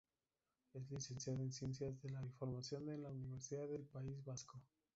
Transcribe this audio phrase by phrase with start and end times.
[0.73, 4.59] Es licenciada en Ciencias de la Información en la Universidad del País Vasco.